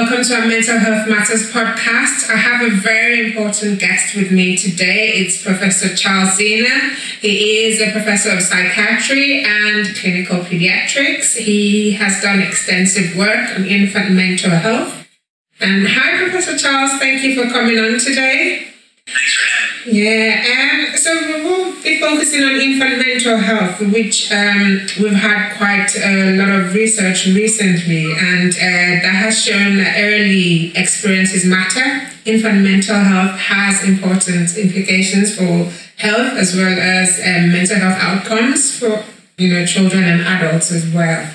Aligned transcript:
Welcome 0.00 0.24
to 0.24 0.34
our 0.34 0.46
Mental 0.46 0.78
Health 0.78 1.06
Matters 1.08 1.52
podcast. 1.52 2.30
I 2.30 2.36
have 2.36 2.62
a 2.62 2.74
very 2.74 3.26
important 3.26 3.78
guest 3.78 4.16
with 4.16 4.30
me 4.30 4.56
today. 4.56 5.12
It's 5.12 5.44
Professor 5.44 5.94
Charles 5.94 6.38
Zeanah. 6.38 6.94
He 7.20 7.66
is 7.66 7.82
a 7.82 7.92
professor 7.92 8.30
of 8.30 8.40
psychiatry 8.40 9.44
and 9.44 9.94
clinical 9.96 10.38
pediatrics. 10.38 11.36
He 11.36 11.92
has 11.92 12.18
done 12.22 12.40
extensive 12.40 13.14
work 13.14 13.50
on 13.54 13.66
infant 13.66 14.12
mental 14.12 14.52
health. 14.52 15.06
And 15.60 15.86
hi, 15.86 16.16
Professor 16.16 16.56
Charles. 16.56 16.92
Thank 16.92 17.22
you 17.22 17.34
for 17.34 17.50
coming 17.50 17.78
on 17.78 17.98
today. 17.98 18.68
Thanks 19.06 19.36
for 19.36 19.84
having 19.84 19.92
me. 19.92 20.02
Yeah, 20.02 20.88
um, 20.88 20.89
so 21.00 21.18
we 21.26 21.42
will 21.42 21.72
be 21.82 21.98
focusing 21.98 22.44
on 22.44 22.60
infant 22.60 22.98
mental 22.98 23.38
health, 23.38 23.80
which 23.80 24.30
um, 24.30 24.86
we've 25.00 25.14
had 25.14 25.56
quite 25.56 25.90
a 25.96 26.36
lot 26.36 26.50
of 26.50 26.74
research 26.74 27.26
recently, 27.26 28.12
and 28.12 28.52
uh, 28.54 29.02
that 29.02 29.14
has 29.14 29.42
shown 29.42 29.78
that 29.78 29.96
early 29.98 30.76
experiences 30.76 31.44
matter. 31.44 32.06
Infant 32.26 32.60
mental 32.60 32.96
health 32.96 33.38
has 33.38 33.82
important 33.82 34.56
implications 34.58 35.34
for 35.34 35.72
health 35.96 36.32
as 36.36 36.54
well 36.54 36.78
as 36.78 37.18
um, 37.20 37.52
mental 37.52 37.76
health 37.76 37.98
outcomes 38.00 38.78
for 38.78 39.02
you 39.38 39.52
know 39.52 39.64
children 39.64 40.04
and 40.04 40.20
adults 40.22 40.70
as 40.70 40.86
well. 40.92 41.28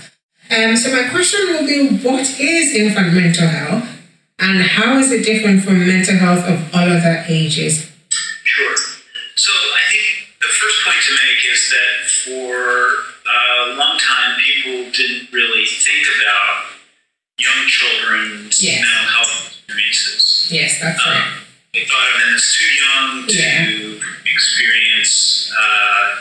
Um, 0.51 0.77
so 0.77 0.91
my 0.91 1.09
question 1.09 1.39
will 1.47 1.65
be, 1.65 1.97
what 1.97 2.39
is 2.39 2.75
infant 2.75 3.13
mental 3.13 3.47
health, 3.47 3.87
and 4.37 4.61
how 4.61 4.99
is 4.99 5.11
it 5.11 5.25
different 5.25 5.63
from 5.63 5.87
mental 5.87 6.17
health 6.17 6.45
of 6.47 6.75
all 6.75 6.87
other 6.87 7.25
ages? 7.27 7.91
Sure. 8.43 8.75
So 9.35 9.51
I 9.51 9.83
think 9.91 10.39
the 10.39 10.47
first 10.47 10.77
point 10.85 11.01
to 11.07 11.11
make 11.11 11.34
is 11.51 11.73
that 11.73 12.09
for 12.09 12.53
a 13.25 13.75
long 13.75 13.97
time, 13.97 14.39
people 14.39 14.91
didn't 14.91 15.31
really 15.31 15.65
think 15.65 16.05
about 16.21 16.65
young 17.37 17.67
children's 17.67 18.63
yes. 18.63 18.81
mental 18.81 19.13
health 19.13 19.47
experiences. 19.47 20.47
Yes, 20.51 20.79
that's 20.79 20.99
um, 21.05 21.13
right. 21.13 21.41
They 21.73 21.83
thought 21.85 22.07
of 22.13 22.19
them 22.21 22.35
as 22.35 22.55
too 22.55 22.71
young 22.71 23.27
to 23.27 23.35
yeah. 23.35 24.31
experience 24.31 25.51
uh, 25.51 26.15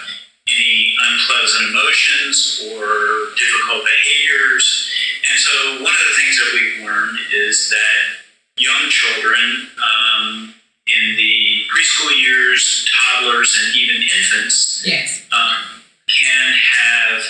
any 0.48 0.94
unpleasant 0.98 1.70
emotions 1.70 2.62
or 2.74 3.30
difficult 3.38 3.84
behaviors. 3.86 4.90
And 5.30 5.38
so, 5.38 5.52
one 5.84 5.94
of 5.94 6.04
the 6.10 6.16
things 6.18 6.36
that 6.38 6.50
we've 6.52 6.86
learned 6.86 7.18
is 7.32 7.70
that 7.70 8.24
young 8.56 8.90
children 8.90 9.68
um, 9.78 10.54
in 10.86 11.16
the 11.16 11.33
preschool 11.74 12.14
years, 12.16 12.86
toddlers, 12.94 13.58
and 13.60 13.76
even 13.76 14.02
infants 14.02 14.82
yes. 14.86 15.26
um, 15.32 15.82
can 16.06 16.54
have 16.54 17.22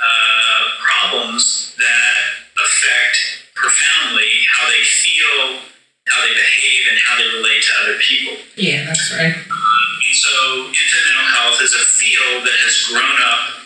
uh, 0.00 0.62
problems 0.80 1.76
that 1.76 2.16
affect 2.56 3.52
profoundly 3.54 4.30
how 4.48 4.68
they 4.68 4.82
feel, 4.82 5.60
how 6.08 6.24
they 6.24 6.32
behave, 6.32 6.88
and 6.90 6.98
how 7.04 7.18
they 7.18 7.28
relate 7.36 7.62
to 7.62 7.72
other 7.84 7.98
people. 8.00 8.36
Yeah, 8.56 8.86
that's 8.86 9.12
right. 9.12 9.36
Um, 9.36 9.90
and 10.08 10.16
so, 10.16 10.32
infant 10.68 11.04
mental 11.12 11.28
health 11.36 11.60
is 11.60 11.74
a 11.74 11.84
field 11.84 12.44
that 12.44 12.56
has 12.64 12.88
grown 12.88 13.18
up 13.20 13.60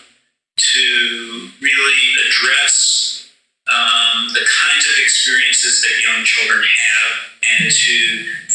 to 0.57 1.51
really 1.61 2.03
address 2.27 3.31
um, 3.71 4.29
the 4.29 4.45
kinds 4.45 4.85
of 4.87 4.95
experiences 5.03 5.83
that 5.83 6.03
young 6.03 6.25
children 6.25 6.63
have 6.63 7.13
and 7.61 7.71
to 7.71 7.97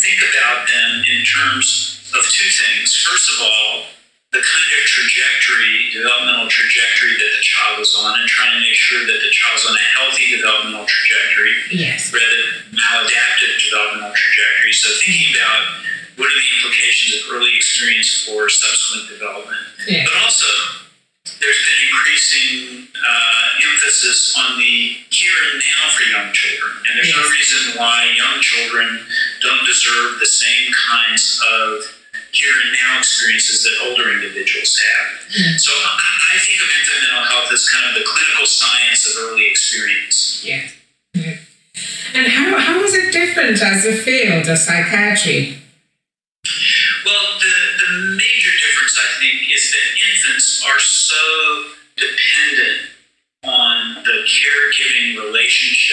think 0.10 0.26
about 0.34 0.66
them 0.66 1.06
in 1.06 1.22
terms 1.22 2.02
of 2.18 2.26
two 2.26 2.50
things. 2.50 2.98
First 3.06 3.30
of 3.30 3.46
all, 3.46 3.86
the 4.34 4.42
kind 4.42 4.70
of 4.78 4.82
trajectory, 4.86 5.90
developmental 5.94 6.50
trajectory 6.50 7.18
that 7.18 7.32
the 7.34 7.42
child 7.42 7.82
is 7.82 7.94
on, 7.98 8.20
and 8.20 8.30
trying 8.30 8.54
to 8.58 8.62
make 8.62 8.78
sure 8.78 9.06
that 9.06 9.20
the 9.22 9.32
child's 9.34 9.66
on 9.66 9.74
a 9.74 9.86
healthy 9.98 10.38
developmental 10.38 10.86
trajectory 10.86 11.54
yes. 11.74 12.14
rather 12.14 12.26
than 12.26 12.78
maladaptive 12.78 13.58
developmental 13.58 14.14
trajectory. 14.14 14.74
So 14.74 14.90
thinking 15.02 15.34
about 15.34 15.82
what 16.18 16.30
are 16.30 16.38
the 16.38 16.50
implications 16.62 17.26
of 17.26 17.34
early 17.34 17.58
experience 17.58 18.26
for 18.26 18.50
subsequent 18.50 19.10
development. 19.10 19.66
Yeah. 19.88 20.06
But 20.06 20.14
also 20.22 20.50
there's 21.26 21.62
been 21.66 21.82
increasing 21.90 22.86
uh, 22.98 23.66
emphasis 23.66 24.36
on 24.38 24.58
the 24.58 24.98
here 25.10 25.38
and 25.54 25.62
now 25.62 25.90
for 25.94 26.04
young 26.06 26.30
children. 26.34 26.74
And 26.86 26.92
there's 26.98 27.14
yes. 27.14 27.18
no 27.18 27.26
reason 27.30 27.62
why 27.78 28.14
young 28.14 28.42
children 28.42 29.06
don't 29.42 29.66
deserve 29.66 30.20
the 30.20 30.26
same 30.26 30.72
kinds 30.90 31.42
of 31.42 32.00
here 32.32 32.54
and 32.64 32.74
now 32.74 33.00
experiences 33.00 33.64
that 33.64 33.90
older 33.90 34.12
individuals 34.12 34.78
have. 34.78 35.32
Mm-hmm. 35.32 35.58
So 35.58 35.72
I, 35.74 36.36
I, 36.36 36.38
think 36.38 36.62
of 36.62 36.70
infant 36.80 37.02
mental 37.10 37.26
health 37.26 37.52
as 37.52 37.68
kind 37.70 37.90
of 37.90 37.94
the 37.96 38.06
clinical 38.06 38.46
science 38.46 39.10
of 39.10 39.24
early 39.24 39.48
experience. 39.50 40.44
Yeah. 40.46 40.70
yeah. 41.14 41.38
And 42.14 42.28
how, 42.28 42.60
how 42.60 42.80
is 42.82 42.94
it 42.94 43.12
different 43.12 43.62
as 43.62 43.86
a 43.86 43.94
field 43.94 44.48
of 44.48 44.58
psychiatry? 44.58 45.58
Well, 47.06 47.28
the, 47.40 47.56
the 47.82 47.92
major 48.18 48.52
difference, 48.62 49.00
I 49.00 49.20
think, 49.20 49.52
is 49.54 49.72
that 49.72 49.86
infants 50.14 50.66
are 50.66 50.80
so 50.80 51.66
dependent 51.98 52.90
on 53.44 54.04
the 54.04 54.26
caregiving 54.28 55.18
relationships 55.24 55.89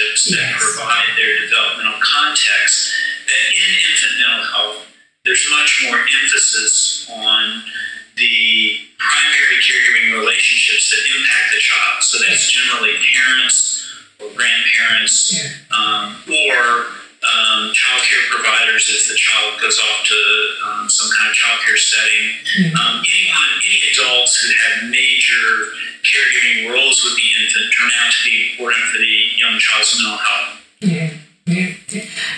with 27.05 27.17
the 27.17 27.29
infant 27.43 27.73
turn 27.73 27.91
out 28.01 28.13
to 28.13 28.31
be 28.31 28.51
important 28.53 28.85
for 28.87 28.99
the 28.99 29.17
young 29.37 29.59
child's 29.59 29.97
mental 29.99 30.19
health. 30.19 30.61
Yeah. 30.81 31.11
Yeah. 31.47 31.73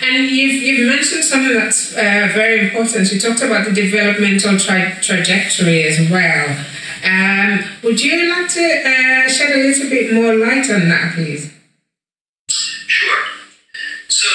And 0.03 0.29
you've, 0.29 0.61
you've 0.61 0.87
mentioned 0.87 1.23
something 1.23 1.57
that's 1.57 1.93
uh, 1.93 2.29
very 2.31 2.69
important. 2.69 3.11
You 3.11 3.19
talked 3.19 3.41
about 3.41 3.65
the 3.65 3.71
developmental 3.71 4.59
tra- 4.59 5.01
trajectory 5.01 5.83
as 5.83 6.09
well. 6.11 6.65
Um, 7.03 7.63
would 7.83 7.99
you 8.01 8.29
like 8.29 8.49
to 8.49 8.61
uh, 8.61 9.27
shed 9.27 9.55
a 9.55 9.63
little 9.63 9.89
bit 9.89 10.13
more 10.13 10.35
light 10.35 10.69
on 10.69 10.89
that, 10.89 11.15
please? 11.15 11.51
Sure. 12.49 13.23
So, 14.09 14.27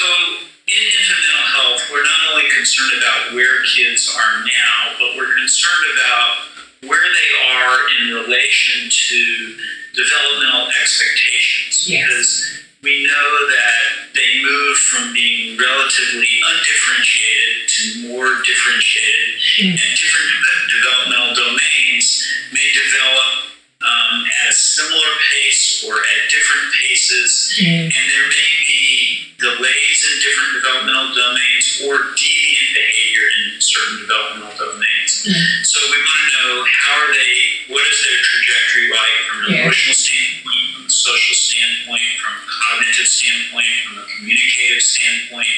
in 0.67 0.81
infant 0.81 1.19
mental 1.23 1.47
health, 1.55 1.81
we're 1.91 2.03
not 2.03 2.33
only 2.33 2.49
concerned 2.49 2.97
about 2.97 3.33
where 3.33 3.63
kids 3.63 4.13
are 4.13 4.43
now, 4.43 4.97
but 4.99 5.15
we're 5.15 5.35
concerned 5.37 5.85
about 5.93 6.89
where 6.89 7.05
they 7.05 7.55
are 7.55 7.77
in 8.01 8.13
relation 8.13 8.89
to 8.89 9.57
developmental 9.95 10.67
expectations. 10.81 11.89
Yes. 11.89 12.07
Because 12.07 12.65
we 12.83 13.03
know 13.03 13.29
that 13.49 14.13
they 14.13 14.43
move 14.43 14.77
from 14.77 15.13
being 15.13 15.57
relatively 15.57 16.29
undifferentiated 16.45 17.65
to 17.65 18.07
more 18.13 18.29
differentiated, 18.45 19.41
mm. 19.41 19.73
and 19.73 19.91
different 19.97 20.31
developmental 20.69 21.33
domains 21.33 22.21
may 22.53 22.69
develop 22.77 23.55
um, 23.81 24.25
at 24.25 24.49
a 24.49 24.53
similar 24.53 25.11
pace 25.33 25.83
or 25.87 25.97
at 25.97 26.29
different 26.29 26.73
paces, 26.77 27.57
mm. 27.57 27.89
and 27.89 28.04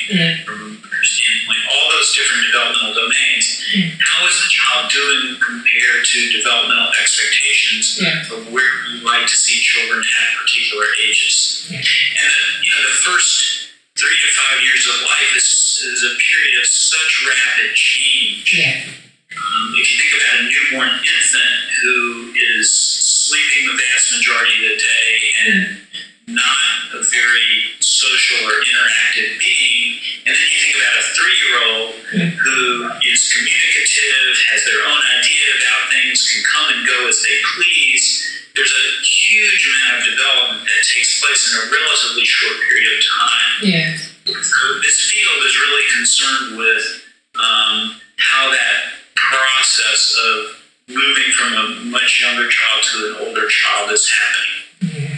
mm. 0.09 0.43
from 0.45 0.79
a 0.79 1.05
standpoint, 1.05 1.61
all 1.71 1.85
those 1.91 2.15
different 2.15 2.43
developmental 2.47 2.93
domains. 2.95 3.45
Mm. 3.75 3.99
How 3.99 4.27
is 4.27 4.35
the 4.41 4.49
child 4.49 4.91
doing? 4.91 5.37
compared 5.47 6.03
to 6.05 6.31
developmental 6.31 6.91
expectations 7.01 7.99
Yeah. 8.01 8.21
of 8.35 8.51
where 8.51 8.71
we 8.87 8.99
like 9.01 9.27
to 9.27 9.35
see 9.35 9.59
children 9.61 10.03
at 10.03 10.27
particular 10.39 10.85
ages. 11.07 11.67
Yeah. 11.69 11.77
And 11.79 12.29
then, 12.31 12.63
you 12.63 12.71
know, 12.71 12.83
the 12.89 12.97
first 13.07 13.69
three 13.95 14.17
to 14.27 14.29
five 14.35 14.61
years 14.61 14.85
of 14.87 15.01
life 15.01 15.31
is, 15.35 15.47
who 32.37 32.89
is 33.05 33.19
communicative, 33.33 34.33
has 34.53 34.65
their 34.65 34.81
own 34.85 35.01
idea 35.19 35.45
about 35.57 35.81
things, 35.91 36.21
can 36.31 36.43
come 36.45 36.67
and 36.77 36.81
go 36.87 37.07
as 37.07 37.17
they 37.21 37.37
please. 37.55 38.05
There's 38.55 38.73
a 38.73 38.87
huge 39.05 39.63
amount 39.69 40.01
of 40.01 40.17
development 40.17 40.65
that 40.65 40.81
takes 40.85 41.21
place 41.21 41.41
in 41.49 41.53
a 41.61 41.65
relatively 41.71 42.25
short 42.25 42.57
period 42.69 42.97
of 42.97 43.03
time. 43.05 43.51
Yeah. 43.61 43.97
So 44.25 44.63
this 44.81 44.97
field 45.11 45.39
is 45.45 45.55
really 45.57 45.85
concerned 45.95 46.57
with 46.57 46.83
um, 47.37 48.01
how 48.17 48.49
that 48.49 48.97
process 49.15 50.17
of 50.17 50.57
moving 50.87 51.31
from 51.35 51.53
a 51.53 51.65
much 51.91 52.21
younger 52.21 52.49
child 52.49 52.83
to 52.83 52.95
an 53.07 53.27
older 53.27 53.47
child 53.47 53.91
is 53.91 54.09
happening. 54.09 55.16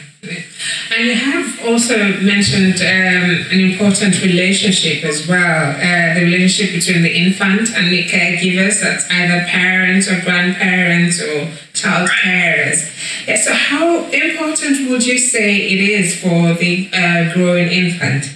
And 0.92 1.06
you 1.06 1.16
have 1.16 1.66
also 1.66 1.98
mentioned 2.22 2.82
um, 2.82 3.46
an 3.52 3.60
important 3.60 4.22
relationship 4.22 5.04
as 5.04 5.28
well 5.28 5.72
uh, 5.76 6.14
the 6.14 6.26
relationship 6.26 6.76
between 6.76 7.04
the 7.04 7.16
infant 7.16 7.70
and 7.76 7.92
the 7.92 8.08
caregivers, 8.08 8.82
that's 8.82 9.10
either 9.10 9.46
parents 9.48 10.10
or 10.10 10.20
grandparents 10.22 11.22
or 11.22 11.48
child 11.74 12.10
carers. 12.10 12.90
Yeah, 13.28 13.36
so, 13.38 13.54
how 13.54 14.06
important 14.10 14.90
would 14.90 15.06
you 15.06 15.18
say 15.18 15.56
it 15.56 15.80
is 15.80 16.20
for 16.20 16.54
the 16.54 16.90
uh, 16.94 17.34
growing 17.34 17.70
infant? 17.70 18.36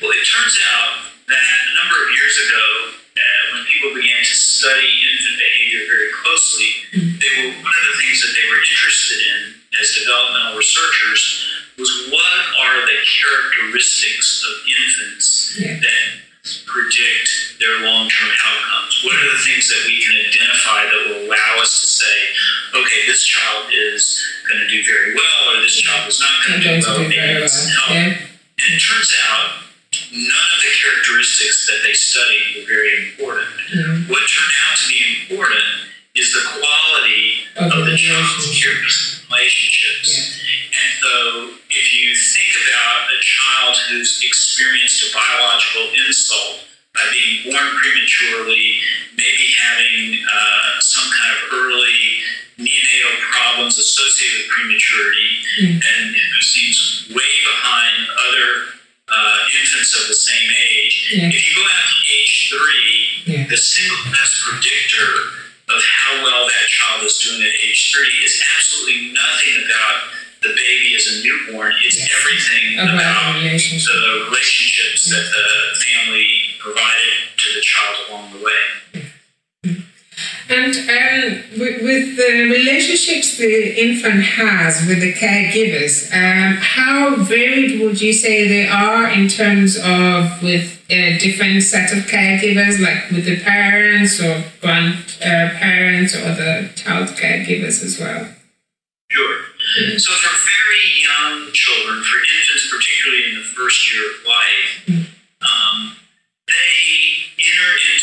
Well, 0.00 0.12
it 0.12 0.24
turns 0.24 0.58
out 0.72 1.10
that 1.28 1.56
a 1.66 1.72
number 1.82 1.98
of 2.06 2.08
years 2.14 2.36
ago, 2.38 2.66
uh, 3.16 3.42
when 3.52 3.64
people 3.66 3.94
began 3.94 4.22
to 4.22 4.34
study 4.34 4.88
infant 5.10 5.38
behavior 5.38 5.84
very 5.90 6.10
closely, 6.22 6.70
they 7.18 7.32
were 7.42 7.52
one 7.60 7.74
of 7.76 7.84
the 7.92 7.96
things 8.00 8.22
that 8.22 8.32
they 8.32 8.46
were 8.48 8.62
interested 8.62 9.20
in 9.20 9.59
as 9.78 9.94
developmental 9.94 10.58
researchers 10.58 11.46
was 11.78 12.10
what 12.10 12.34
are 12.58 12.82
the 12.86 12.98
characteristics 13.06 14.42
of 14.42 14.54
infants 14.66 15.56
that 15.56 16.10
predict 16.66 17.60
their 17.60 17.86
long-term 17.86 18.30
outcomes? 18.44 19.04
What 19.04 19.14
are 19.14 19.30
the 19.30 19.40
things 19.46 19.68
that 19.68 19.82
we 19.86 20.02
can 20.02 20.16
identify 20.26 20.90
that 20.90 21.00
will 21.06 21.22
allow 21.30 21.62
us 21.62 21.70
to 21.70 21.86
say, 21.86 22.16
okay, 22.74 23.06
this 23.06 23.24
child 23.24 23.70
is 23.70 24.20
going 24.48 24.60
to 24.60 24.68
do 24.68 24.82
very 24.84 25.14
well, 25.14 25.54
or 25.54 25.62
this 25.62 25.76
child 25.78 26.08
is 26.08 26.18
not 26.18 26.34
going 26.46 26.60
to 26.60 26.66
do 26.66 26.86
well? 26.86 26.98
Maybe 27.00 27.16
well. 27.16 27.46
help. 27.46 27.90
Yeah. 27.90 28.26
And 28.60 28.68
it 28.74 28.82
turns 28.82 29.14
out 29.30 29.64
none 30.12 30.48
of 30.52 30.60
the 30.60 30.72
characteristics 30.82 31.66
that 31.70 31.80
they 31.86 31.94
studied 31.94 32.58
were 32.58 32.66
very 32.66 33.08
important. 33.08 33.54
What 34.10 34.20
turned 34.26 34.54
out 34.66 34.76
to 34.82 34.88
be 34.90 34.98
important 35.30 35.90
is 36.20 36.28
the 36.36 36.44
quality 36.60 37.48
Of 37.56 37.72
of, 37.72 37.86
the 37.88 37.96
child's 37.96 38.44
relationship. 38.44 39.24
relationships. 39.32 40.10
And 40.76 40.90
so 41.00 41.12
if 41.72 41.86
you 41.96 42.14
think 42.14 42.50
about 42.68 43.08
a 43.08 43.18
child 43.24 43.74
who's 43.88 44.20
experienced 44.22 45.00
a 45.08 45.16
biological 45.16 45.88
insult 46.06 46.68
by 46.94 47.04
being 47.12 47.48
born 47.50 47.68
prematurely, 47.80 48.80
maybe 49.16 49.46
having 49.56 50.20
uh, 50.20 50.80
some 50.80 51.08
kind 51.08 51.32
of 51.38 51.40
early 51.56 52.20
neonatal 52.58 53.16
problems 53.32 53.78
associated 53.78 54.44
with 54.44 54.48
prematurity, 54.52 55.30
and 55.64 56.04
who 56.14 56.40
seems 56.42 57.08
way 57.14 57.32
behind 57.46 57.96
other 58.28 58.48
uh, 59.08 59.38
infants 59.58 59.96
of 60.00 60.08
the 60.08 60.14
same 60.14 60.50
age. 60.74 60.94
Yeah. 61.14 61.28
If 61.32 61.40
you 61.48 61.54
go 61.56 61.62
out 61.64 61.86
to 61.88 61.96
age 62.12 62.34
three, 62.52 62.92
Yeah. 63.32 63.46
the 63.48 63.56
single 63.56 64.02
best 64.12 64.34
predictor 64.44 65.08
how 66.10 66.24
well 66.24 66.46
that 66.46 66.66
child 66.68 67.04
is 67.06 67.18
doing 67.18 67.42
at 67.42 67.54
age 67.64 67.92
three 67.94 68.10
is 68.24 68.42
absolutely 68.56 69.12
nothing 69.12 69.64
about 69.64 70.10
the 70.42 70.48
baby 70.48 70.96
as 70.96 71.06
a 71.06 71.22
newborn. 71.22 71.74
It's 71.84 71.98
Yes. 71.98 72.10
everything 72.18 72.78
About 72.78 72.94
about 72.94 73.32
the 73.34 73.40
relationship. 73.44 73.92
the 73.92 74.24
relationships 74.24 75.10
that 75.10 75.24
the 75.30 75.80
family 75.84 76.56
provided 76.58 77.14
to 77.36 77.52
the 77.54 77.60
child 77.60 77.96
along 78.08 78.32
the 78.32 78.44
way. 78.44 79.10
And 80.50 80.74
um, 80.74 81.60
with, 81.60 81.82
with 81.82 82.16
the 82.16 82.50
relationships 82.50 83.36
the 83.38 83.80
infant 83.80 84.24
has 84.24 84.84
with 84.84 85.00
the 85.00 85.12
caregivers, 85.14 86.10
um, 86.12 86.56
how 86.56 87.14
varied 87.22 87.80
would 87.80 88.00
you 88.00 88.12
say 88.12 88.48
they 88.48 88.66
are 88.66 89.08
in 89.08 89.28
terms 89.28 89.76
of 89.76 90.42
with 90.42 90.84
a 90.90 91.18
different 91.18 91.62
set 91.62 91.92
of 91.92 91.98
caregivers, 92.10 92.80
like 92.80 93.12
with 93.12 93.26
the 93.26 93.38
parents 93.38 94.20
or 94.20 94.42
grandparents 94.60 96.16
or 96.16 96.34
the 96.34 96.68
child 96.74 97.10
caregivers 97.10 97.84
as 97.84 98.00
well? 98.00 98.26
Sure. 99.08 99.36
So 99.98 100.12
for 100.12 100.34
very 100.34 100.82
young 100.98 101.52
children, 101.52 102.02
for 102.02 102.18
infants, 102.18 102.68
particularly 102.74 103.24
in 103.30 103.34
the 103.36 103.46
first 103.54 103.94
year 103.94 104.02
of 104.10 104.26
life, 104.26 105.06
um, 105.42 105.96
they 106.48 106.99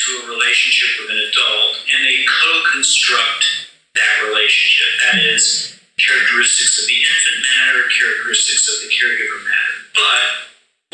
into 0.08 0.26
a 0.26 0.30
relationship 0.30 0.90
with 1.04 1.12
an 1.12 1.20
adult 1.20 1.84
and 1.94 2.06
they 2.06 2.24
co-construct 2.24 3.44
that 3.96 4.16
relationship. 4.28 4.88
That 5.04 5.20
is, 5.34 5.76
characteristics 6.00 6.80
of 6.82 6.88
the 6.88 7.00
infant 7.02 7.40
matter, 7.44 7.90
characteristics 7.92 8.70
of 8.70 8.88
the 8.88 8.90
caregiver 8.94 9.42
matter. 9.44 9.78
But 9.94 10.28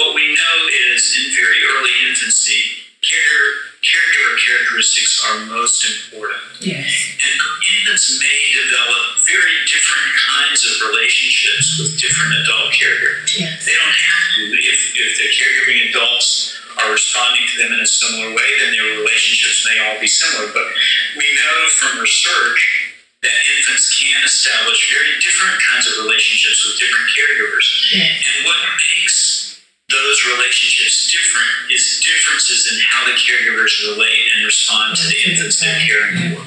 what 0.02 0.16
we 0.16 0.34
know 0.34 0.58
is 0.90 1.02
in 1.20 1.36
very 1.36 1.60
early 1.76 1.94
infancy, 2.10 2.88
care, 3.04 3.46
caregiver 3.84 4.40
characteristics 4.40 5.20
are 5.28 5.46
most 5.52 5.84
important. 5.84 6.40
Yes. 6.64 6.88
And 7.20 7.36
infants 7.78 8.18
may 8.18 8.40
develop 8.56 9.20
very 9.28 9.58
different 9.68 10.12
kinds 10.32 10.64
of 10.64 10.88
relationships 10.88 11.78
with 11.80 12.00
different 12.00 12.34
adult 12.40 12.72
caregivers. 12.72 13.36
Yes. 13.36 13.68
They 13.68 13.76
don't 13.76 13.92
have 13.92 14.24
to. 14.40 14.42
If, 14.56 14.80
if 14.96 15.12
the 15.20 15.28
caregiving 15.36 15.90
adults 15.92 16.56
are 16.80 16.92
responding 16.92 17.46
to 17.48 17.56
them 17.62 17.72
in 17.74 17.80
a 17.80 17.86
similar 17.86 18.34
way, 18.34 18.50
then 18.60 18.72
their 18.72 18.98
relationships 18.98 19.68
may 19.70 19.78
all 19.80 19.93
be 20.04 20.12
similar. 20.12 20.52
But 20.52 20.68
we 21.16 21.24
know 21.32 21.56
from 21.80 22.04
research 22.04 22.92
that 23.24 23.38
infants 23.56 23.88
can 23.96 24.20
establish 24.28 24.92
very 24.92 25.16
different 25.24 25.56
kinds 25.64 25.88
of 25.88 26.04
relationships 26.04 26.60
with 26.68 26.76
different 26.76 27.08
caregivers. 27.16 27.66
Yes. 27.96 28.20
And 28.20 28.46
what 28.46 28.60
makes 28.92 29.64
those 29.88 30.18
relationships 30.28 31.08
different 31.08 31.72
is 31.72 32.04
differences 32.04 32.68
in 32.68 32.84
how 32.92 33.08
the 33.08 33.16
caregivers 33.16 33.80
relate 33.88 34.28
and 34.36 34.44
respond 34.44 35.00
to 35.00 35.08
the 35.08 35.18
infants 35.32 35.64
they're 35.64 35.80
caring 35.88 36.36
for. 36.36 36.44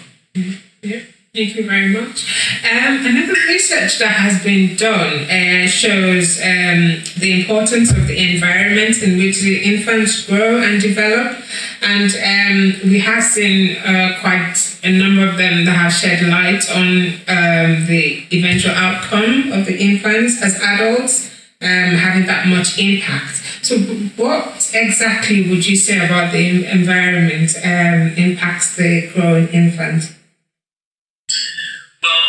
Yeah, 0.84 1.00
thank 1.36 1.54
you 1.54 1.66
very 1.66 1.88
much. 1.88 2.24
Um, 2.64 3.04
another 3.04 3.34
research 3.48 3.98
that 3.98 4.16
has 4.16 4.42
been 4.42 4.74
done 4.74 5.28
uh, 5.28 5.68
shows 5.68 6.40
um, 6.40 7.04
the 7.18 7.40
importance 7.40 7.90
of 7.92 8.06
the 8.06 8.34
environment 8.34 9.02
in 9.02 9.18
which 9.18 9.40
the 9.42 9.62
infants 9.62 10.26
grow 10.26 10.62
and 10.62 10.80
develop. 10.80 11.36
And 11.82 12.10
um, 12.16 12.90
we 12.90 13.00
have 13.00 13.22
seen 13.22 13.76
uh, 13.76 14.16
quite 14.20 14.56
a 14.82 14.90
number 14.90 15.28
of 15.28 15.36
them 15.36 15.66
that 15.66 15.76
have 15.76 15.92
shed 15.92 16.26
light 16.26 16.64
on 16.70 17.12
um, 17.28 17.86
the 17.86 18.24
eventual 18.32 18.72
outcome 18.72 19.52
of 19.52 19.66
the 19.66 19.78
infants 19.78 20.42
as 20.42 20.58
adults. 20.62 21.32
Um, 21.58 21.96
having 21.96 22.26
that 22.26 22.46
much 22.48 22.78
impact. 22.78 23.42
So, 23.62 23.78
what 23.78 24.70
exactly 24.74 25.48
would 25.48 25.66
you 25.66 25.74
say 25.74 26.04
about 26.04 26.30
the 26.30 26.70
environment 26.70 27.56
um, 27.64 28.12
impacts 28.22 28.76
the 28.76 29.10
growing 29.14 29.48
infant? 29.48 30.15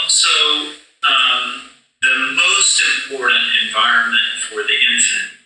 So 0.07 0.73
um, 1.03 1.69
the 2.01 2.35
most 2.35 2.83
important 3.03 3.43
environment 3.67 4.29
for 4.49 4.63
the 4.63 4.77
infant 4.93 5.37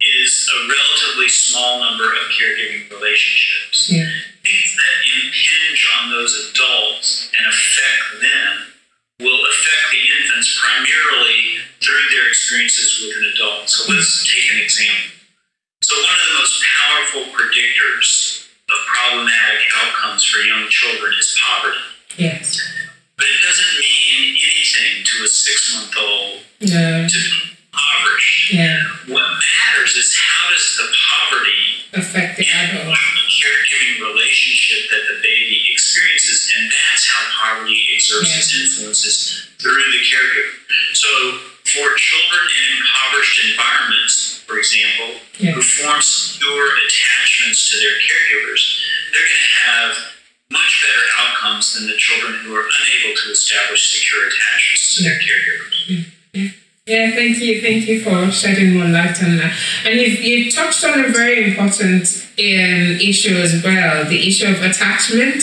is 0.00 0.50
a 0.52 0.58
relatively 0.68 1.28
small 1.28 1.80
number 1.80 2.04
of 2.04 2.30
caregiving 2.30 2.90
relationships. 2.90 3.90
Yeah. 3.90 4.06
Things 4.44 4.76
that 4.76 4.96
impinge 5.10 5.88
on 5.98 6.10
those 6.10 6.52
adults 6.52 7.32
and 7.36 7.46
affect 7.48 8.22
them 8.22 8.72
will 9.20 9.40
affect 9.42 9.84
the 9.90 10.02
infants 10.20 10.60
primarily 10.60 11.64
through 11.80 12.04
their 12.10 12.28
experiences 12.28 13.02
with 13.02 13.16
an 13.16 13.32
adult. 13.34 13.68
So 13.68 13.90
let's 13.92 14.28
take 14.28 14.52
an 14.52 14.60
example. 14.60 15.16
So 15.82 15.96
one 15.96 16.14
of 16.14 16.26
the 16.28 16.38
most 16.38 16.62
powerful 16.62 17.22
predictors 17.32 18.46
of 18.68 18.76
problematic 18.86 19.62
outcomes 19.82 20.24
for 20.24 20.38
young 20.38 20.68
children 20.68 21.14
is 21.18 21.38
poverty. 21.40 21.78
Yes. 22.18 22.60
But 23.16 23.26
it 23.26 23.40
doesn't 23.42 23.78
mean 23.80 24.36
anything 24.36 25.04
to 25.04 25.24
a 25.24 25.28
six 25.28 25.74
month 25.74 25.94
old 25.96 26.40
No. 26.60 27.06
to 27.08 27.18
be 27.18 27.32
impoverished. 27.72 28.52
Yeah. 28.52 28.82
What 29.08 29.24
matters 29.24 29.94
is 29.96 30.16
how 30.20 30.50
does 30.50 30.76
the 30.76 30.88
for 58.06 58.30
shedding 58.30 58.74
more 58.74 58.86
light 58.86 59.20
on 59.22 59.36
that. 59.36 59.52
And 59.84 60.00
you've, 60.00 60.20
you 60.22 60.50
touched 60.50 60.84
on 60.84 61.04
a 61.04 61.08
very 61.08 61.50
important 61.50 62.04
um, 62.38 62.98
issue 63.00 63.36
as 63.36 63.62
well, 63.64 64.04
the 64.04 64.28
issue 64.28 64.46
of 64.46 64.62
attachment. 64.62 65.42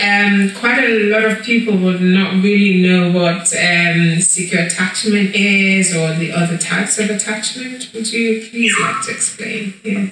Um, 0.00 0.52
quite 0.58 0.82
a 0.82 1.10
lot 1.10 1.24
of 1.24 1.44
people 1.44 1.76
would 1.76 2.00
not 2.00 2.42
really 2.42 2.82
know 2.82 3.12
what 3.12 3.52
um, 3.54 4.20
secure 4.20 4.62
attachment 4.62 5.34
is 5.34 5.94
or 5.94 6.14
the 6.14 6.32
other 6.32 6.56
types 6.56 6.98
of 6.98 7.10
attachment. 7.10 7.90
Would 7.94 8.10
you 8.10 8.48
please 8.50 8.74
like 8.80 9.02
to 9.04 9.10
explain? 9.12 9.74
Yeah. 9.84 10.06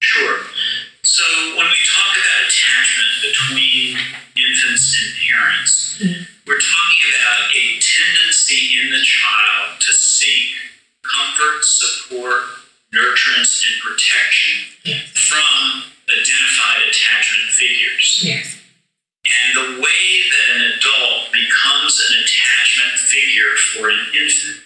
Sure. 0.00 0.38
So 1.02 1.24
when 1.56 1.66
we 1.66 1.82
talk 1.86 2.12
about 2.16 2.48
attachment 2.48 3.12
between 3.22 3.98
infants 4.34 4.96
and 4.96 5.12
parents, 5.28 6.02
we're 6.46 6.58
talking 6.58 7.10
about 7.20 7.54
a 7.54 7.64
tendency 7.78 8.80
in 8.80 8.90
the 8.90 9.02
child 9.04 9.80
to 9.80 9.92
seek 9.92 10.56
comfort, 11.10 11.64
support, 11.64 12.42
nurturance, 12.94 13.62
and 13.66 13.76
protection 13.82 15.02
from 15.14 15.84
identified 16.08 16.86
attachment 16.88 17.50
figures. 17.52 18.22
Yes. 18.22 18.56
And 19.26 19.56
the 19.58 19.68
way 19.82 20.04
that 20.30 20.46
an 20.56 20.62
adult 20.78 21.32
becomes 21.34 21.98
an 21.98 22.22
attachment 22.22 22.94
figure 23.10 23.54
for 23.74 23.90
an 23.90 23.98
infant 24.14 24.62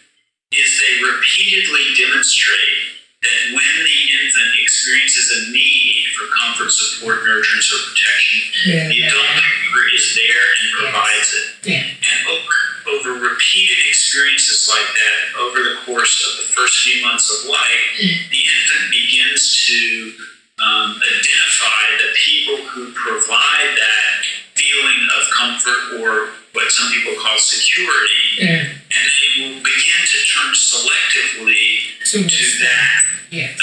is 0.52 0.68
they 0.80 0.94
repeatedly 1.08 1.94
demonstrate 1.96 3.00
that 3.22 3.40
when 3.56 3.74
the 3.84 4.00
infant 4.20 4.52
experiences 4.60 5.30
a 5.32 5.50
need 5.52 6.04
for 6.16 6.26
comfort, 6.40 6.70
support, 6.72 7.20
nurturance, 7.24 7.72
or 7.72 7.80
protection, 7.88 8.40
Yeah. 8.66 8.88
the 8.88 9.02
adult 9.04 9.26
caregiver 9.26 9.94
is 9.94 10.14
there 10.14 10.44
and 10.60 10.72
provides 10.72 11.32
it. 11.34 11.46
Yeah. 11.64 11.84
And 11.84 12.26
over, 12.28 12.54
over 12.88 13.18
repeated 13.18 13.78
experiences 13.88 14.68
like 14.70 14.86
that, 14.86 15.40
over 15.40 15.58
the 15.58 15.76
course 15.86 16.14
of 16.30 16.46
the 16.46 16.52
first 16.54 16.78
few 16.84 17.02
months 17.04 17.28
of 17.30 17.50
life, 17.50 17.84
the 17.98 18.40
infant 18.40 18.90
begins 18.90 19.66
to 19.66 20.12
um, 20.62 21.00
identify 21.00 21.84
the 21.98 22.10
people 22.16 22.56
who 22.68 22.92
provide 22.92 23.70
that 23.76 24.24
feeling 24.54 25.00
of 25.16 25.22
comfort 25.38 26.00
or 26.00 26.30
what 26.52 26.70
some 26.70 26.90
people 26.92 27.14
call 27.22 27.38
security, 27.38 28.36
Yeah. 28.38 28.66
and 28.68 28.74
they 28.90 29.30
will 29.40 29.62
begin 29.62 30.00
to 30.04 30.18
turn 30.26 30.52
selectively 30.52 31.94
To 32.04 32.18
to 32.28 32.58
that 32.60 33.04
Yes. 33.30 33.56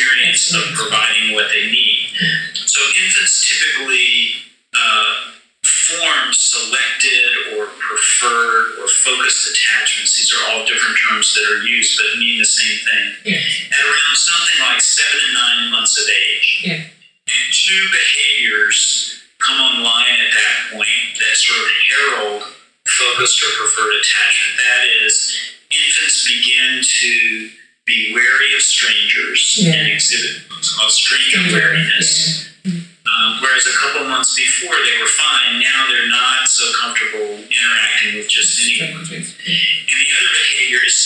Experience 0.00 0.54
of 0.54 0.64
providing 0.74 1.34
what 1.34 1.46
they 1.52 1.70
need. 1.70 2.08
So 2.54 2.80
infants 3.04 3.44
typically 3.44 4.32
uh, 4.72 5.36
form 5.64 6.32
selected 6.32 7.56
or 7.56 7.66
preferred 7.66 8.80
or 8.80 8.88
focused 8.88 9.50
attachments. 9.50 10.16
These 10.16 10.32
are 10.32 10.50
all 10.50 10.64
different 10.64 10.96
terms 10.96 11.34
that 11.34 11.44
are 11.44 11.62
used 11.62 12.00
but 12.00 12.18
mean 12.18 12.38
the 12.38 12.44
same 12.44 12.78
thing. 12.80 13.34
Yes. 13.34 13.68
At 13.72 13.84
around 13.84 14.16
something 14.16 14.58
like 14.60 14.80
seven 14.80 15.20
and 15.26 15.34
nine 15.34 15.70
months 15.72 15.98
of 16.00 16.06
age. 16.08 16.62
Yeah. 16.64 16.80
And 16.80 17.46
two 17.52 17.88
behaviors 17.92 19.20
come 19.38 19.60
online 19.60 20.16
at 20.20 20.32
that 20.32 20.56
point 20.72 21.04
that 21.18 21.36
sort 21.36 21.60
of 21.60 21.68
herald 21.88 22.42
focused 22.86 23.42
or 23.44 23.50
preferred 23.56 23.94
attachment. 24.00 24.56
That 24.56 24.69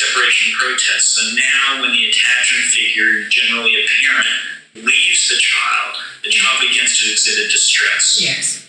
separation 0.04 0.52
protest. 0.58 1.14
So 1.14 1.22
now, 1.34 1.82
when 1.82 1.92
the 1.92 2.06
attachment 2.06 2.72
figure, 2.72 3.28
generally 3.28 3.76
a 3.76 3.86
parent, 4.04 4.84
leaves 4.84 5.28
the 5.28 5.38
child, 5.38 5.96
the 6.22 6.30
child 6.30 6.60
begins 6.60 6.98
to 7.00 7.12
exhibit 7.12 7.50
distress. 7.50 8.18
Yes. 8.20 8.68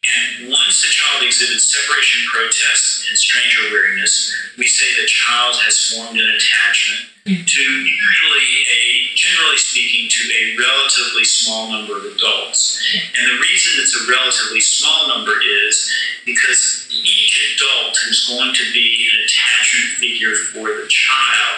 And 0.00 0.48
once 0.48 0.80
the 0.80 0.88
child 0.88 1.22
exhibits 1.24 1.68
separation 1.68 2.26
protest 2.32 3.08
and 3.08 3.18
stranger 3.18 3.68
awareness, 3.68 4.32
we 4.56 4.66
say 4.66 4.86
the 4.96 5.06
child 5.06 5.56
has 5.60 5.92
formed 5.92 6.18
an 6.18 6.28
attachment 6.28 7.46
to 7.46 7.62
usually 7.62 8.50
a, 8.72 8.82
generally 9.20 9.56
speaking, 9.58 10.08
to 10.08 10.22
a 10.32 10.56
relatively 10.56 11.24
small 11.24 11.70
number 11.70 11.98
of 11.98 12.04
adults. 12.04 12.80
And 12.94 13.36
the 13.36 13.38
reason 13.38 13.82
it's 13.82 13.94
a 14.00 14.10
relatively 14.10 14.60
small 14.60 15.08
number 15.08 15.36
is 15.44 15.92
because 16.24 16.88
each 16.90 17.54
adult 17.54 17.96
who's 18.04 18.26
going 18.28 18.54
to 18.54 18.72
be 18.72 19.08
an 19.12 19.20
attachment 19.24 20.00
figure 20.00 20.34
for 20.52 20.68
the 20.72 20.88
child 20.88 21.56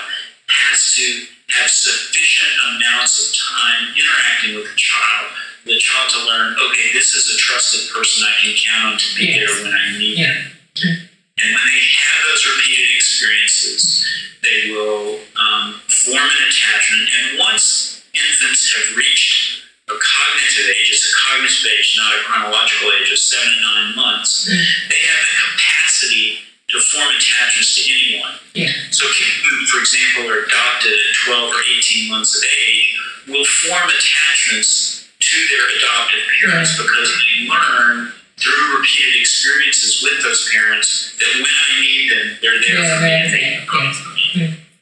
has 0.49 0.95
to 0.97 1.27
have 1.55 1.71
sufficient 1.71 2.51
amounts 2.75 3.23
of 3.23 3.29
time 3.37 3.95
interacting 3.95 4.57
with 4.57 4.65
the 4.65 4.77
child 4.77 5.31
for 5.63 5.69
the 5.71 5.79
child 5.79 6.11
to 6.11 6.19
learn, 6.27 6.57
okay, 6.59 6.93
this 6.93 7.15
is 7.15 7.31
a 7.35 7.39
trusted 7.39 7.95
person 7.95 8.27
I 8.27 8.35
can 8.43 8.55
count 8.59 8.93
on 8.95 8.99
to 8.99 9.15
be 9.15 9.27
Yes. 9.27 9.37
there 9.39 9.63
when 9.63 9.73
I 9.73 9.99
need 9.99 10.19
Yeah. 10.19 10.35
them. 10.35 11.09
And 11.39 11.55
when 11.55 11.67
they 11.73 11.81
have 11.81 12.25
those 12.27 12.47
repeated 12.47 12.91
experiences, 12.95 13.42
form 33.73 33.89
attachments 33.89 35.09
to 35.19 35.37
their 35.49 35.67
adoptive 35.79 36.25
parents 36.45 36.77
because 36.77 37.09
they 37.09 37.49
learn 37.49 38.13
through 38.37 38.77
repeated 38.77 39.21
experiences 39.21 40.03
with 40.03 40.23
those 40.23 40.51
parents 40.53 41.17
that 41.19 41.33
when 41.37 41.47
I 41.49 41.81
need 41.81 42.11
them, 42.11 42.39
they're 42.43 42.61
there 42.61 42.83
Yeah, 42.83 42.99
for 42.99 43.05
me 43.05 43.13
and 43.13 43.33
they 43.33 43.67
come 43.67 43.93
for 43.93 44.09
me. 44.15 44.23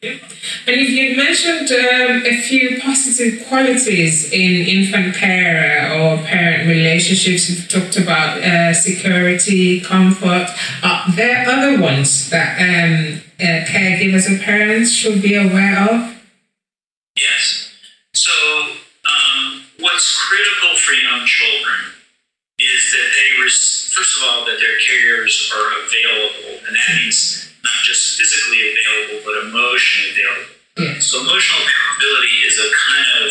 And 0.03 0.77
if 0.81 0.91
you 0.91 1.15
mentioned 1.15 1.71
um, 1.71 2.23
a 2.25 2.41
few 2.41 2.81
positive 2.81 3.47
qualities 3.47 4.33
in 4.33 4.67
infant 4.67 5.15
care 5.15 5.93
or 5.93 6.17
parent 6.25 6.67
relationships, 6.69 7.51
you've 7.51 7.69
talked 7.69 7.99
about 7.99 8.39
uh, 8.39 8.73
security, 8.73 9.81
comfort. 9.81 10.49
Are 10.83 11.05
there 11.13 11.47
other 11.47 11.79
ones 11.81 12.31
that 12.31 12.57
um, 12.59 13.21
uh, 13.39 13.67
caregivers 13.67 14.27
and 14.27 14.41
parents 14.41 14.91
should 14.91 15.21
be 15.21 15.35
aware 15.35 15.79
of? 15.79 16.17
Yes. 17.17 17.71
So, 18.15 18.33
um, 19.07 19.63
what's 19.79 20.29
critical 20.29 20.77
for 20.91 20.97
young 20.99 21.25
children 21.25 21.95
is 22.59 22.91
that 22.91 23.07
they, 23.15 23.43
res- 23.43 23.93
first 23.95 24.17
of 24.19 24.23
all, 24.27 24.45
that 24.45 24.59
their 24.59 24.77
caregivers 24.83 25.51
are 25.55 25.87
available, 25.87 26.67
and 26.67 26.75
that 26.75 26.91
means 26.99 27.49
not 27.63 27.79
just 27.85 28.19
physically 28.19 28.75
available, 28.75 29.23
but 29.25 29.47
emotionally 29.47 30.11
available. 30.11 31.01
So, 31.01 31.21
emotional 31.23 31.63
availability 31.63 32.37
is 32.47 32.59
a 32.59 32.69
kind 32.75 33.09
of 33.23 33.31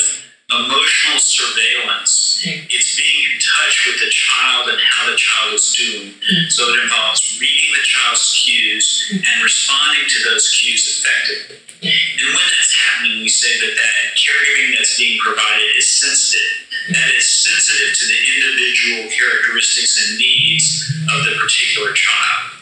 emotional 0.50 1.20
surveillance. 1.20 2.29
It's 2.46 2.96
being 2.96 3.20
in 3.28 3.38
touch 3.40 3.88
with 3.88 4.00
the 4.00 4.12
child 4.12 4.70
and 4.70 4.80
how 4.80 5.12
the 5.12 5.18
child 5.18 5.54
is 5.54 5.74
doing. 5.76 6.14
Hmm. 6.24 6.48
So, 6.48 6.72
it 6.72 6.84
involves 6.84 7.40
reading 7.40 7.76
the 7.76 7.84
child's 7.84 8.24
cues 8.32 9.12
hmm. 9.12 9.24
and 9.26 9.44
responding 9.44 10.08
to 10.08 10.18
those 10.30 10.48
cues 10.56 10.88
effectively. 10.88 11.60
Hmm. 11.84 12.20
And 12.24 12.28
when 12.32 12.48
that's 12.56 12.76
happening, 12.76 13.20
we 13.24 13.30
say 13.30 13.52
that 13.60 13.74
that 13.76 14.00
caregiving 14.16 14.78
that's 14.78 14.96
being 14.98 15.20
provided 15.20 15.76
is 15.76 15.88
sensitive. 15.88 16.96
That 16.96 17.12
is 17.16 17.28
sensitive 17.28 17.92
to 17.96 18.06
the 18.08 18.20
individual 18.36 19.12
characteristics 19.12 20.00
and 20.00 20.18
needs 20.18 20.88
of 21.12 21.26
the 21.26 21.36
particular 21.38 21.94
child. 21.94 22.60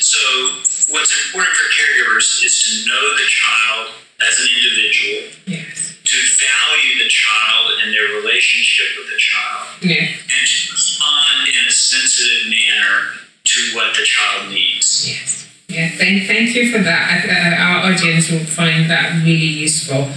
So, 0.00 0.20
what's 0.92 1.12
important 1.26 1.56
for 1.56 1.64
caregivers 1.72 2.44
is 2.44 2.84
to 2.84 2.88
know 2.88 3.16
the 3.16 3.24
child 3.24 3.88
as 4.20 4.40
an 4.40 4.48
individual, 4.52 5.32
yeah. 9.88 10.02
and 10.02 10.46
to 10.46 10.72
respond 10.72 11.48
in 11.48 11.66
a 11.66 11.70
sensitive 11.70 12.50
manner 12.50 13.16
to 13.44 13.76
what 13.76 13.94
the 13.94 14.04
child 14.04 14.50
needs. 14.50 15.08
Yes. 15.08 15.46
Yeah, 15.68 15.90
thank, 15.90 16.26
thank 16.26 16.54
you 16.54 16.70
for 16.70 16.78
that. 16.78 17.26
Uh, 17.26 17.62
our 17.62 17.92
audience 17.92 18.30
will 18.30 18.38
find 18.38 18.88
that 18.88 19.22
really 19.24 19.66
useful. 19.66 20.02
Um, 20.02 20.12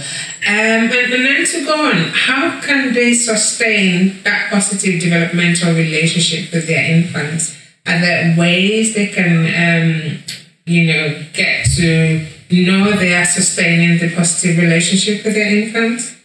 and, 0.46 0.92
and 0.92 1.12
then 1.12 1.44
to 1.44 1.64
go 1.64 1.90
on, 1.90 1.96
how 2.12 2.60
can 2.60 2.94
they 2.94 3.14
sustain 3.14 4.22
that 4.22 4.50
positive 4.50 5.00
developmental 5.00 5.74
relationship 5.74 6.52
with 6.52 6.66
their 6.66 6.84
infants? 6.84 7.56
Are 7.86 7.98
there 7.98 8.36
ways 8.38 8.94
they 8.94 9.08
can, 9.08 9.46
um, 9.46 10.22
you 10.66 10.86
know, 10.86 11.24
get 11.32 11.66
to 11.76 12.26
know 12.50 12.92
they 12.92 13.14
are 13.14 13.24
sustaining 13.24 13.98
the 13.98 14.14
positive 14.14 14.56
relationship 14.56 15.24
with 15.24 15.34
their 15.34 15.52
infants? 15.52 16.16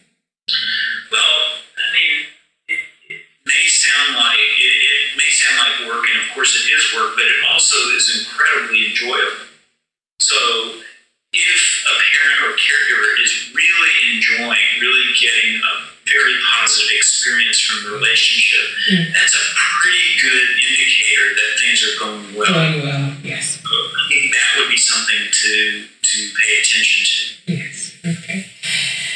Sound 5.46 5.58
like 5.62 5.78
work, 5.90 6.04
and 6.10 6.18
of 6.26 6.34
course 6.34 6.58
it 6.58 6.66
is 6.74 6.84
work, 6.98 7.14
but 7.16 7.26
it 7.26 7.40
also 7.54 7.78
is 7.94 8.10
incredibly 8.18 8.90
enjoyable. 8.90 9.46
So, 10.20 10.82
if 11.34 11.62
a 11.86 11.96
parent 12.00 12.38
or 12.48 12.52
caregiver 12.58 13.22
is 13.22 13.52
really 13.54 13.94
enjoying, 14.16 14.68
really 14.80 15.14
getting 15.20 15.60
a 15.62 15.74
very 16.08 16.36
positive 16.56 16.92
experience 16.96 17.60
from 17.60 17.84
the 17.84 17.98
relationship, 17.98 18.64
mm. 18.90 19.14
that's 19.14 19.36
a 19.36 19.46
pretty 19.54 20.08
good 20.22 20.48
indicator 20.64 21.28
that 21.36 21.50
things 21.60 21.80
are 21.84 22.00
going 22.00 22.24
well. 22.36 22.54
Going 22.54 22.82
well, 22.84 23.14
yes. 23.24 23.60
I 23.66 24.06
think 24.10 24.32
that 24.34 24.50
would 24.60 24.70
be 24.70 24.78
something 24.78 25.28
to 25.32 25.86
to 26.02 26.18
pay 26.40 26.52
attention 26.62 27.02
to. 27.04 27.54
Yes. 27.54 27.98
Okay. 28.06 28.45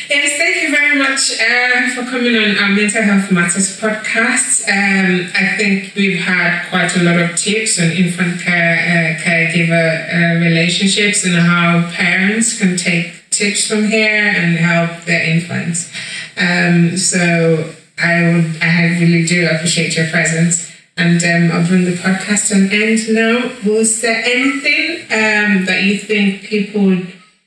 Yes, 0.09 0.39
thank 0.39 0.63
you 0.63 0.71
very 0.71 0.97
much 0.97 1.39
uh, 1.39 1.93
for 1.93 2.09
coming 2.09 2.35
on 2.35 2.57
our 2.57 2.69
Mental 2.69 3.03
Health 3.03 3.31
Matters 3.31 3.79
podcast. 3.79 4.67
Um, 4.67 5.29
I 5.35 5.55
think 5.55 5.93
we've 5.95 6.17
had 6.17 6.67
quite 6.69 6.97
a 6.97 7.03
lot 7.03 7.19
of 7.19 7.37
tips 7.37 7.79
on 7.79 7.91
infant 7.91 8.41
care, 8.41 8.73
uh, 8.89 9.23
caregiver 9.23 10.09
uh, 10.09 10.39
relationships 10.43 11.25
and 11.25 11.35
how 11.35 11.91
parents 11.91 12.57
can 12.57 12.75
take 12.75 13.29
tips 13.29 13.67
from 13.67 13.85
here 13.85 14.33
and 14.35 14.57
help 14.57 15.05
their 15.05 15.21
infants. 15.29 15.93
Um, 16.35 16.97
so 16.97 17.71
I 17.99 18.23
would, 18.23 18.63
I 18.63 18.97
really 18.99 19.27
do 19.27 19.47
appreciate 19.47 19.95
your 19.95 20.07
presence. 20.07 20.71
And 20.97 21.23
um, 21.23 21.55
I'll 21.55 21.67
bring 21.67 21.85
the 21.85 21.91
podcast 21.91 22.47
to 22.47 22.55
an 22.55 22.71
end 22.71 23.13
now. 23.13 23.51
Was 23.63 24.01
there 24.01 24.23
anything 24.25 25.03
um, 25.03 25.65
that 25.65 25.83
you 25.83 25.99
think 25.99 26.45
people 26.45 26.97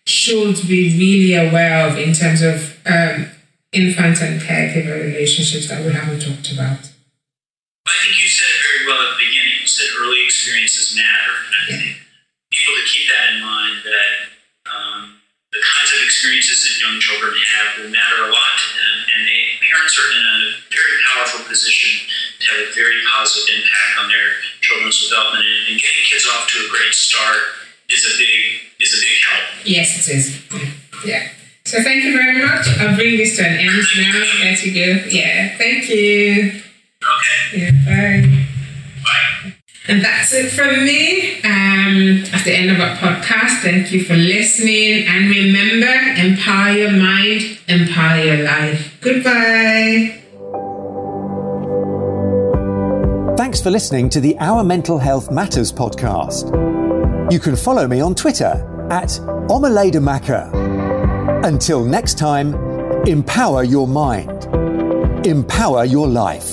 should 0.06 0.66
be 0.66 0.98
really 0.98 1.34
aware 1.34 1.86
of 1.86 1.98
in 1.98 2.12
terms 2.12 2.42
of 2.42 2.80
um, 2.86 3.30
infant 3.72 4.20
and 4.20 4.40
caregiver 4.40 4.98
relationships 4.98 5.68
that 5.68 5.84
we 5.84 5.92
haven't 5.92 6.20
talked 6.20 6.50
about? 6.50 6.90
I 7.86 7.94
think 8.02 8.18
you 8.18 8.28
said 8.28 8.50
it 8.50 8.62
very 8.62 8.82
well 8.86 9.00
at 9.06 9.10
the 9.14 9.22
beginning. 9.22 9.62
You 9.62 9.66
said 9.66 9.90
early 9.98 10.24
experiences 10.24 10.94
matter. 10.94 11.34
And 11.46 11.54
I 11.54 11.62
think 11.70 11.84
people 12.50 12.74
to 12.74 12.84
keep 12.86 13.06
that 13.10 13.26
in 13.34 13.38
mind 13.42 13.76
that 13.86 14.14
um, 14.66 15.00
the 15.54 15.62
kinds 15.62 15.90
of 15.94 16.02
experiences 16.02 16.66
that 16.66 16.74
young 16.82 16.98
children 16.98 17.34
have 17.34 17.66
will 17.78 17.90
matter 17.90 18.26
a 18.26 18.30
lot 18.30 18.52
to 18.58 18.68
them. 18.74 18.96
And 19.14 19.20
they, 19.26 19.40
parents 19.62 19.94
are 19.98 20.10
in 20.10 20.22
a 20.22 20.38
very 20.70 20.96
powerful 21.14 21.46
position 21.46 22.06
to 22.42 22.44
have 22.54 22.60
a 22.66 22.70
very 22.74 22.98
positive 23.06 23.54
impact 23.54 23.92
on 24.02 24.06
their 24.10 24.34
children's 24.66 24.98
development. 24.98 25.46
And, 25.46 25.74
and 25.74 25.76
getting 25.78 26.02
kids 26.10 26.26
off 26.26 26.50
to 26.54 26.66
a 26.66 26.68
great 26.70 26.94
start 26.94 27.62
is 27.92 28.14
a 28.14 28.18
big 28.18 28.60
is 28.80 28.94
a 28.94 29.00
big 29.00 29.16
help. 29.28 29.66
Yes, 29.66 30.08
it 30.08 30.14
is. 30.16 30.42
Yeah. 31.06 31.28
So 31.64 31.82
thank 31.82 32.04
you 32.04 32.12
very 32.12 32.44
much. 32.44 32.66
I'll 32.80 32.96
bring 32.96 33.16
this 33.16 33.36
to 33.36 33.46
an 33.46 33.58
end 33.58 33.82
now. 33.96 34.24
Let 34.42 34.64
you 34.64 34.74
go. 34.74 35.04
Yeah. 35.08 35.56
Thank 35.56 35.88
you. 35.88 36.60
Okay. 37.02 37.60
Yeah. 37.60 37.70
Bye. 37.86 38.46
Bye. 39.04 39.54
And 39.88 40.04
that's 40.04 40.32
it 40.32 40.50
from 40.50 40.84
me. 40.84 41.40
Um, 41.42 42.24
at 42.32 42.44
the 42.44 42.54
end 42.54 42.70
of 42.70 42.80
our 42.80 42.96
podcast, 42.96 43.62
thank 43.62 43.92
you 43.92 44.04
for 44.04 44.14
listening. 44.14 45.06
And 45.06 45.28
remember, 45.28 46.20
empower 46.20 46.72
your 46.72 46.92
mind, 46.92 47.58
empower 47.68 48.22
your 48.22 48.44
life. 48.44 48.96
Goodbye. 49.00 50.18
Thanks 53.36 53.60
for 53.60 53.70
listening 53.70 54.08
to 54.10 54.20
the 54.20 54.36
Our 54.38 54.62
Mental 54.62 54.98
Health 54.98 55.30
Matters 55.30 55.72
podcast. 55.72 56.71
You 57.32 57.40
can 57.40 57.56
follow 57.56 57.88
me 57.88 58.02
on 58.02 58.14
Twitter 58.14 58.52
at 58.90 59.08
Omaladamaka. 59.48 60.52
Until 61.46 61.82
next 61.82 62.18
time, 62.18 62.52
empower 63.06 63.64
your 63.64 63.88
mind, 63.88 64.44
empower 65.26 65.86
your 65.86 66.06
life. 66.08 66.52